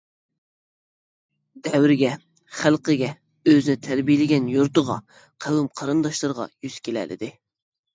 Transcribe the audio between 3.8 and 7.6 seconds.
تەربىيەلىگەن يۇرتىغا، قوۋم-قېرىنداشلىرىغا يۈز كېلەلىدى.